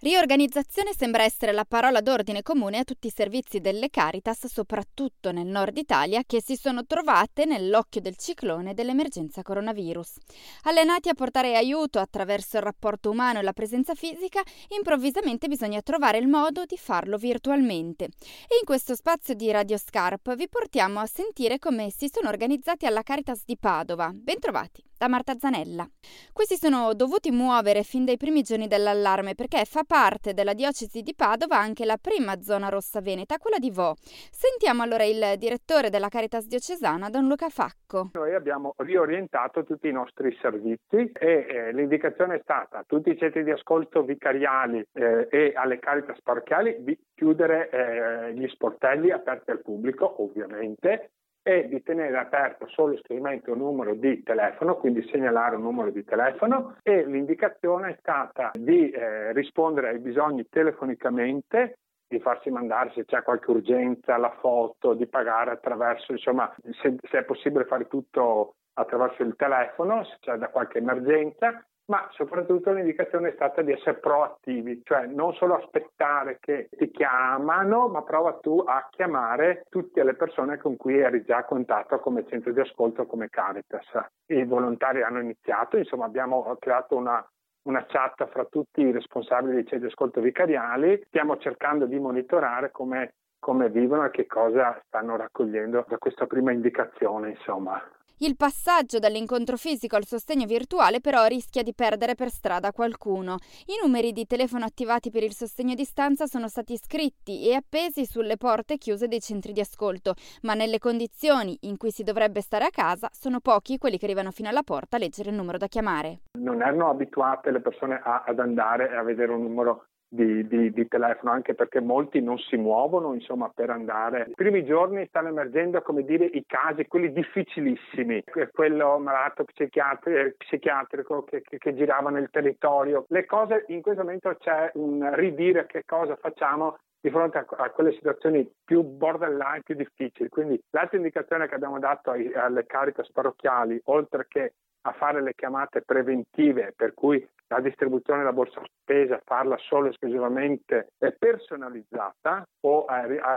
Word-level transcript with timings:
Riorganizzazione 0.00 0.92
sembra 0.96 1.24
essere 1.24 1.50
la 1.50 1.64
parola 1.64 2.00
d'ordine 2.00 2.42
comune 2.42 2.78
a 2.78 2.84
tutti 2.84 3.08
i 3.08 3.12
servizi 3.12 3.58
delle 3.58 3.90
Caritas, 3.90 4.46
soprattutto 4.46 5.32
nel 5.32 5.48
nord 5.48 5.76
Italia, 5.76 6.22
che 6.24 6.40
si 6.40 6.54
sono 6.54 6.86
trovate 6.86 7.46
nell'occhio 7.46 8.00
del 8.00 8.14
ciclone 8.14 8.74
dell'emergenza 8.74 9.42
coronavirus. 9.42 10.14
Allenati 10.62 11.08
a 11.08 11.14
portare 11.14 11.56
aiuto 11.56 11.98
attraverso 11.98 12.58
il 12.58 12.62
rapporto 12.62 13.10
umano 13.10 13.40
e 13.40 13.42
la 13.42 13.52
presenza 13.52 13.96
fisica, 13.96 14.40
improvvisamente 14.68 15.48
bisogna 15.48 15.82
trovare 15.82 16.18
il 16.18 16.28
modo 16.28 16.64
di 16.64 16.76
farlo 16.76 17.16
virtualmente. 17.16 18.04
E 18.04 18.54
in 18.56 18.64
questo 18.64 18.94
spazio 18.94 19.34
di 19.34 19.50
Radio 19.50 19.78
Scarp 19.78 20.36
vi 20.36 20.48
portiamo 20.48 21.00
a 21.00 21.06
sentire 21.06 21.58
come 21.58 21.90
si 21.90 22.08
sono 22.08 22.28
organizzati 22.28 22.86
alla 22.86 23.02
Caritas 23.02 23.42
di 23.44 23.56
Padova. 23.58 24.12
Bentrovati 24.14 24.87
da 24.98 25.08
Marta 25.08 25.38
Zanella. 25.38 25.88
Questi 26.32 26.56
sono 26.56 26.92
dovuti 26.92 27.30
muovere 27.30 27.84
fin 27.84 28.04
dai 28.04 28.16
primi 28.16 28.42
giorni 28.42 28.66
dell'allarme 28.66 29.34
perché 29.34 29.64
fa 29.64 29.84
parte 29.86 30.34
della 30.34 30.52
diocesi 30.52 31.02
di 31.02 31.14
Padova 31.14 31.56
anche 31.56 31.84
la 31.84 31.96
prima 31.96 32.40
zona 32.42 32.68
rossa 32.68 33.00
veneta, 33.00 33.38
quella 33.38 33.58
di 33.58 33.70
Vo. 33.70 33.94
Sentiamo 34.30 34.82
allora 34.82 35.04
il 35.04 35.38
direttore 35.38 35.88
della 35.88 36.08
Caritas 36.08 36.46
diocesana, 36.46 37.08
Don 37.08 37.28
Luca 37.28 37.48
Facco. 37.48 38.10
Noi 38.14 38.34
abbiamo 38.34 38.74
riorientato 38.78 39.64
tutti 39.64 39.88
i 39.88 39.92
nostri 39.92 40.36
servizi 40.40 41.10
e 41.12 41.46
eh, 41.48 41.72
l'indicazione 41.72 42.36
è 42.36 42.40
stata 42.42 42.78
a 42.78 42.84
tutti 42.84 43.10
i 43.10 43.16
centri 43.16 43.44
di 43.44 43.50
ascolto 43.52 44.02
vicariali 44.02 44.84
eh, 44.92 45.28
e 45.30 45.52
alle 45.54 45.78
Caritas 45.78 46.20
parrocchiali 46.22 46.76
di 46.80 46.98
chiudere 47.14 47.70
eh, 47.70 48.34
gli 48.34 48.48
sportelli 48.48 49.10
aperti 49.10 49.52
al 49.52 49.62
pubblico, 49.62 50.22
ovviamente, 50.22 51.10
e 51.42 51.68
di 51.68 51.82
tenere 51.82 52.16
aperto 52.18 52.66
solo 52.68 52.94
esclusivamente 52.94 53.50
un 53.50 53.58
numero 53.58 53.94
di 53.94 54.22
telefono, 54.22 54.76
quindi 54.76 55.06
segnalare 55.08 55.56
un 55.56 55.62
numero 55.62 55.90
di 55.90 56.04
telefono 56.04 56.76
e 56.82 57.06
l'indicazione 57.06 57.90
è 57.90 57.96
stata 58.00 58.50
di 58.52 58.90
eh, 58.90 59.32
rispondere 59.32 59.88
ai 59.88 59.98
bisogni 59.98 60.46
telefonicamente 60.48 61.78
di 62.08 62.20
farsi 62.20 62.50
mandare 62.50 62.90
se 62.94 63.04
c'è 63.04 63.22
qualche 63.22 63.50
urgenza 63.50 64.16
la 64.16 64.34
foto, 64.40 64.94
di 64.94 65.06
pagare 65.06 65.50
attraverso, 65.50 66.12
insomma, 66.12 66.52
se, 66.80 66.96
se 67.02 67.18
è 67.18 67.24
possibile 67.24 67.66
fare 67.66 67.86
tutto 67.86 68.54
attraverso 68.74 69.22
il 69.22 69.34
telefono, 69.36 70.04
se 70.04 70.16
c'è 70.20 70.36
da 70.36 70.48
qualche 70.48 70.78
emergenza 70.78 71.62
ma 71.88 72.06
soprattutto 72.12 72.70
l'indicazione 72.70 73.30
è 73.30 73.32
stata 73.32 73.62
di 73.62 73.72
essere 73.72 73.98
proattivi, 73.98 74.82
cioè 74.84 75.06
non 75.06 75.32
solo 75.34 75.56
aspettare 75.56 76.38
che 76.38 76.68
ti 76.76 76.90
chiamano, 76.90 77.88
ma 77.88 78.02
prova 78.02 78.34
tu 78.34 78.62
a 78.64 78.88
chiamare 78.90 79.64
tutte 79.70 80.04
le 80.04 80.14
persone 80.14 80.58
con 80.58 80.76
cui 80.76 80.98
eri 80.98 81.22
già 81.24 81.38
a 81.38 81.44
contatto 81.44 81.98
come 82.00 82.26
centro 82.26 82.52
di 82.52 82.60
ascolto, 82.60 83.06
come 83.06 83.28
Caritas. 83.30 83.86
I 84.26 84.44
volontari 84.44 85.02
hanno 85.02 85.20
iniziato, 85.20 85.78
insomma 85.78 86.04
abbiamo 86.04 86.56
creato 86.58 86.94
una, 86.94 87.26
una 87.62 87.86
chat 87.86 88.28
fra 88.28 88.44
tutti 88.44 88.82
i 88.82 88.92
responsabili 88.92 89.54
dei 89.54 89.66
centri 89.66 89.86
di 89.86 89.92
ascolto 89.92 90.20
vicariali, 90.20 91.02
stiamo 91.06 91.38
cercando 91.38 91.86
di 91.86 91.98
monitorare 91.98 92.70
come, 92.70 93.14
come 93.38 93.70
vivono 93.70 94.04
e 94.04 94.10
che 94.10 94.26
cosa 94.26 94.78
stanno 94.84 95.16
raccogliendo 95.16 95.86
da 95.88 95.96
questa 95.96 96.26
prima 96.26 96.52
indicazione, 96.52 97.30
insomma. 97.30 97.82
Il 98.20 98.34
passaggio 98.34 98.98
dall'incontro 98.98 99.56
fisico 99.56 99.94
al 99.94 100.04
sostegno 100.04 100.44
virtuale 100.44 101.00
però 101.00 101.26
rischia 101.26 101.62
di 101.62 101.72
perdere 101.72 102.16
per 102.16 102.30
strada 102.30 102.72
qualcuno. 102.72 103.36
I 103.66 103.78
numeri 103.80 104.10
di 104.10 104.26
telefono 104.26 104.64
attivati 104.64 105.12
per 105.12 105.22
il 105.22 105.32
sostegno 105.32 105.74
a 105.74 105.76
distanza 105.76 106.26
sono 106.26 106.48
stati 106.48 106.76
scritti 106.76 107.48
e 107.48 107.54
appesi 107.54 108.06
sulle 108.06 108.36
porte 108.36 108.76
chiuse 108.76 109.06
dei 109.06 109.20
centri 109.20 109.52
di 109.52 109.60
ascolto, 109.60 110.14
ma 110.42 110.54
nelle 110.54 110.80
condizioni 110.80 111.56
in 111.60 111.76
cui 111.76 111.92
si 111.92 112.02
dovrebbe 112.02 112.40
stare 112.40 112.64
a 112.64 112.70
casa 112.70 113.08
sono 113.12 113.38
pochi 113.38 113.78
quelli 113.78 113.98
che 113.98 114.06
arrivano 114.06 114.32
fino 114.32 114.48
alla 114.48 114.64
porta 114.64 114.96
a 114.96 114.98
leggere 114.98 115.30
il 115.30 115.36
numero 115.36 115.56
da 115.56 115.68
chiamare. 115.68 116.22
Non 116.40 116.60
erano 116.60 116.90
abituate 116.90 117.52
le 117.52 117.60
persone 117.60 118.00
a, 118.02 118.24
ad 118.26 118.40
andare 118.40 118.96
a 118.96 119.02
vedere 119.04 119.30
un 119.30 119.42
numero 119.42 119.86
di, 120.08 120.46
di, 120.46 120.72
di, 120.72 120.88
telefono, 120.88 121.32
anche 121.32 121.54
perché 121.54 121.80
molti 121.80 122.20
non 122.22 122.38
si 122.38 122.56
muovono 122.56 123.12
insomma, 123.12 123.50
per 123.54 123.70
andare. 123.70 124.26
I 124.28 124.34
primi 124.34 124.64
giorni 124.64 125.06
stanno 125.06 125.28
emergendo 125.28 125.82
come 125.82 126.02
dire, 126.02 126.24
i 126.24 126.44
casi, 126.46 126.86
quelli 126.86 127.12
difficilissimi, 127.12 128.24
quello 128.52 128.98
malato 128.98 129.44
psichiatri- 129.44 130.34
psichiatrico 130.36 131.24
che, 131.24 131.42
che, 131.42 131.58
che 131.58 131.74
girava 131.74 132.10
nel 132.10 132.30
territorio. 132.30 133.04
Le 133.08 133.26
cose, 133.26 133.64
in 133.68 133.82
questo 133.82 134.02
momento 134.02 134.34
c'è 134.38 134.70
un 134.74 135.14
ridire 135.14 135.66
che 135.66 135.82
cosa 135.84 136.16
facciamo 136.16 136.78
di 137.00 137.10
fronte 137.10 137.38
a, 137.38 137.46
a, 137.56 137.70
quelle 137.70 137.92
situazioni 137.92 138.50
più 138.64 138.82
borderline, 138.82 139.62
più 139.62 139.74
difficili. 139.74 140.28
Quindi 140.28 140.60
l'altra 140.70 140.96
indicazione 140.96 141.48
che 141.48 141.54
abbiamo 141.54 141.78
dato 141.78 142.10
ai, 142.10 142.32
alle 142.34 142.66
cariche 142.66 143.04
parrocchiali, 143.12 143.80
oltre 143.84 144.26
che 144.28 144.54
a 144.82 144.92
fare 144.92 145.22
le 145.22 145.34
chiamate 145.34 145.82
preventive, 145.82 146.72
per 146.74 146.94
cui 146.94 147.26
la 147.48 147.60
distribuzione 147.60 148.20
della 148.20 148.32
borsa 148.32 148.60
spesa 148.80 149.20
farla 149.24 149.56
solo 149.58 149.88
esclusivamente 149.88 150.92
personalizzata 151.18 152.46
o 152.60 152.86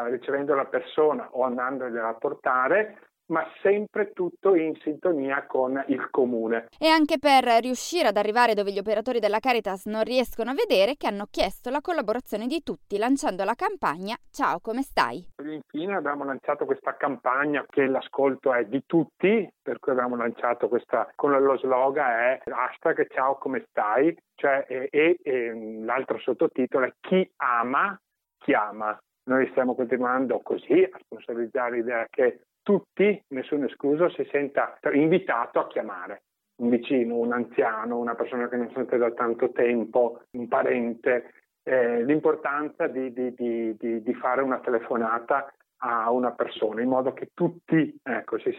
ricevendo 0.09 0.53
la 0.53 0.65
persona 0.65 1.29
o 1.31 1.43
andandogliela 1.43 2.09
a 2.09 2.13
portare, 2.15 3.10
ma 3.31 3.47
sempre 3.61 4.11
tutto 4.11 4.55
in 4.55 4.75
sintonia 4.81 5.45
con 5.47 5.83
il 5.87 6.09
comune. 6.09 6.67
E 6.77 6.87
anche 6.87 7.17
per 7.17 7.45
riuscire 7.61 8.09
ad 8.09 8.17
arrivare 8.17 8.53
dove 8.53 8.71
gli 8.71 8.77
operatori 8.77 9.19
della 9.19 9.39
Caritas 9.39 9.85
non 9.85 10.03
riescono 10.03 10.51
a 10.51 10.53
vedere 10.53 10.95
che 10.95 11.07
hanno 11.07 11.25
chiesto 11.29 11.69
la 11.69 11.81
collaborazione 11.81 12.45
di 12.45 12.61
tutti 12.61 12.97
lanciando 12.97 13.43
la 13.43 13.55
campagna 13.55 14.15
Ciao 14.29 14.59
come 14.59 14.81
stai? 14.81 15.25
Infine 15.43 15.95
abbiamo 15.95 16.23
lanciato 16.23 16.65
questa 16.65 16.95
campagna 16.95 17.65
che 17.69 17.85
l'ascolto 17.87 18.53
è 18.53 18.65
di 18.65 18.83
tutti, 18.85 19.47
per 19.61 19.79
cui 19.79 19.93
abbiamo 19.93 20.15
lanciato 20.15 20.67
questa 20.67 21.09
con 21.15 21.31
lo 21.31 21.57
slogan 21.57 22.09
è 22.09 22.41
hashtag 22.45 23.07
Ciao 23.09 23.37
come 23.37 23.65
stai, 23.69 24.15
cioè, 24.35 24.65
e, 24.67 24.89
e, 24.91 25.19
e 25.21 25.79
l'altro 25.83 26.19
sottotitolo 26.19 26.85
è 26.85 26.93
Chi 26.99 27.29
ama 27.37 27.97
chiama. 28.39 28.97
Noi 29.23 29.47
stiamo 29.51 29.75
continuando 29.75 30.39
così 30.41 30.83
a 30.83 30.97
sponsorizzare 30.99 31.75
l'idea 31.75 32.07
che 32.09 32.41
tutti, 32.61 33.23
nessuno 33.29 33.65
escluso, 33.65 34.09
si 34.09 34.27
senta 34.31 34.77
invitato 34.93 35.59
a 35.59 35.67
chiamare 35.67 36.23
un 36.61 36.69
vicino, 36.69 37.15
un 37.15 37.33
anziano, 37.33 37.97
una 37.97 38.15
persona 38.15 38.47
che 38.47 38.55
non 38.55 38.71
sente 38.73 38.97
da 38.97 39.11
tanto 39.11 39.51
tempo, 39.51 40.23
un 40.31 40.47
parente, 40.47 41.33
eh, 41.63 42.03
l'importanza 42.03 42.87
di, 42.87 43.11
di, 43.13 43.33
di, 43.33 44.01
di, 44.01 44.13
fare 44.13 44.41
una 44.41 44.59
telefonata 44.59 45.51
a 45.83 46.11
una 46.11 46.31
persona 46.31 46.81
in 46.81 46.89
modo 46.89 47.13
che 47.13 47.29
tutti 47.33 47.95
ecco, 48.03 48.37
si 48.39 48.55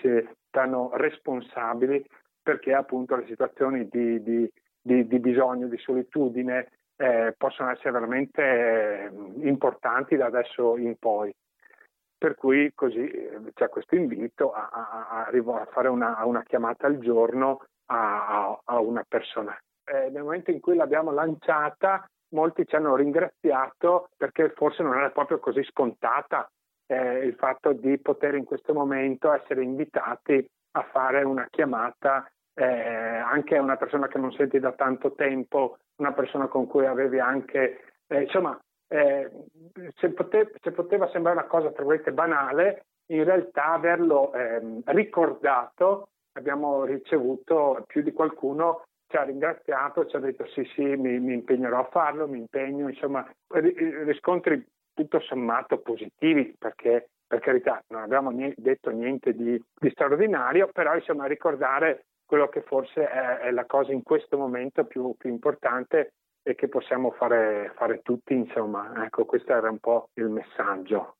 siano 0.50 0.90
responsabili 0.94 2.04
perché 2.42 2.74
appunto 2.74 3.14
le 3.16 3.26
situazioni 3.26 3.88
di, 3.88 4.50
bisogno, 4.82 5.68
di 5.68 5.78
solitudine 5.78 6.68
eh, 6.96 7.34
possono 7.36 7.70
essere 7.70 7.92
veramente 7.92 8.42
eh, 8.42 9.10
importanti 9.46 10.16
da 10.16 10.26
adesso 10.26 10.76
in 10.76 10.96
poi. 10.98 11.32
Per 12.22 12.36
cui 12.36 12.70
così 12.72 13.04
eh, 13.04 13.40
c'è 13.52 13.68
questo 13.68 13.96
invito 13.96 14.52
a, 14.52 14.68
a, 14.70 15.26
a 15.26 15.66
fare 15.72 15.88
una, 15.88 16.24
una, 16.24 16.44
chiamata 16.44 16.86
al 16.86 16.98
giorno 16.98 17.64
a, 17.86 18.60
a 18.64 18.78
una 18.78 19.04
persona. 19.08 19.58
Eh, 19.84 20.08
nel 20.10 20.22
momento 20.22 20.52
in 20.52 20.60
cui 20.60 20.76
l'abbiamo 20.76 21.10
lanciata, 21.10 22.08
molti 22.28 22.64
ci 22.64 22.76
hanno 22.76 22.94
ringraziato 22.94 24.10
perché 24.16 24.50
forse 24.50 24.84
non 24.84 24.94
era 24.94 25.10
proprio 25.10 25.40
così 25.40 25.64
scontata 25.64 26.48
eh, 26.86 27.26
il 27.26 27.34
fatto 27.34 27.72
di 27.72 27.98
poter 27.98 28.36
in 28.36 28.44
questo 28.44 28.72
momento 28.72 29.32
essere 29.32 29.64
invitati 29.64 30.48
a 30.76 30.82
fare 30.92 31.24
una 31.24 31.48
chiamata 31.50 32.30
eh, 32.54 32.64
anche 32.64 33.56
a 33.56 33.62
una 33.62 33.76
persona 33.76 34.06
che 34.06 34.18
non 34.18 34.30
senti 34.30 34.60
da 34.60 34.70
tanto 34.70 35.14
tempo, 35.14 35.78
una 35.96 36.12
persona 36.12 36.46
con 36.46 36.68
cui 36.68 36.86
avevi 36.86 37.18
anche, 37.18 37.80
eh, 38.06 38.22
insomma, 38.22 38.56
eh, 38.86 39.28
se, 39.96 40.10
poteva, 40.10 40.50
se, 40.60 40.70
poteva, 40.72 41.08
sembrare 41.10 41.38
una 41.38 41.46
cosa 41.46 41.70
tra 41.70 41.84
virgolette 41.84 42.12
banale, 42.12 42.84
in 43.06 43.24
realtà 43.24 43.72
averlo 43.72 44.32
ehm, 44.32 44.82
ricordato 44.86 46.08
abbiamo 46.32 46.84
ricevuto 46.84 47.84
più 47.86 48.02
di 48.02 48.12
qualcuno 48.12 48.84
ci 49.12 49.18
ha 49.18 49.24
ringraziato, 49.24 50.06
ci 50.06 50.16
ha 50.16 50.20
detto 50.20 50.46
sì 50.46 50.64
sì 50.74 50.82
mi, 50.82 51.20
mi 51.20 51.34
impegnerò 51.34 51.80
a 51.80 51.88
farlo, 51.90 52.26
mi 52.26 52.38
impegno, 52.38 52.88
insomma 52.88 53.28
riscontri 54.06 54.64
tutto 54.94 55.20
sommato 55.20 55.78
positivi 55.80 56.54
perché 56.58 57.10
per 57.26 57.40
carità 57.40 57.82
non 57.88 58.02
abbiamo 58.02 58.30
niente, 58.30 58.60
detto 58.60 58.90
niente 58.90 59.34
di, 59.34 59.62
di, 59.78 59.90
straordinario, 59.90 60.68
però 60.72 60.94
insomma 60.94 61.26
ricordare 61.26 62.06
quello 62.24 62.48
che 62.48 62.62
forse 62.62 63.06
è, 63.06 63.38
è 63.38 63.50
la 63.50 63.66
cosa 63.66 63.92
in 63.92 64.02
questo 64.02 64.38
momento 64.38 64.84
più, 64.84 65.14
più 65.18 65.30
importante 65.30 66.12
e 66.42 66.54
che 66.54 66.68
possiamo 66.68 67.12
fare, 67.12 67.72
fare 67.76 68.00
tutti, 68.02 68.34
insomma, 68.34 69.04
ecco, 69.04 69.24
questo 69.24 69.52
era 69.52 69.70
un 69.70 69.78
po' 69.78 70.08
il 70.14 70.28
messaggio. 70.28 71.16